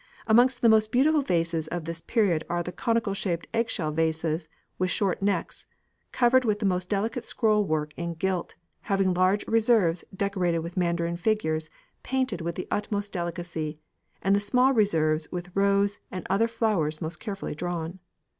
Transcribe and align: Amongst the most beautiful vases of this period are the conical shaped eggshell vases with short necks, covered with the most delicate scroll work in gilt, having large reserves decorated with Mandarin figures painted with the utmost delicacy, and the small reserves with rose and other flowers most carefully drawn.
Amongst 0.25 0.63
the 0.63 0.67
most 0.67 0.91
beautiful 0.91 1.21
vases 1.21 1.67
of 1.67 1.85
this 1.85 2.01
period 2.01 2.43
are 2.49 2.63
the 2.63 2.71
conical 2.71 3.13
shaped 3.13 3.45
eggshell 3.53 3.91
vases 3.91 4.49
with 4.79 4.89
short 4.89 5.21
necks, 5.21 5.67
covered 6.11 6.43
with 6.43 6.57
the 6.57 6.65
most 6.65 6.89
delicate 6.89 7.23
scroll 7.23 7.63
work 7.65 7.93
in 7.95 8.15
gilt, 8.15 8.55
having 8.89 9.13
large 9.13 9.45
reserves 9.47 10.03
decorated 10.11 10.61
with 10.61 10.75
Mandarin 10.75 11.17
figures 11.17 11.69
painted 12.01 12.41
with 12.41 12.55
the 12.55 12.67
utmost 12.71 13.11
delicacy, 13.13 13.77
and 14.23 14.35
the 14.35 14.39
small 14.39 14.73
reserves 14.73 15.31
with 15.31 15.55
rose 15.55 15.99
and 16.09 16.25
other 16.31 16.47
flowers 16.47 16.99
most 16.99 17.19
carefully 17.19 17.53
drawn. 17.53 17.99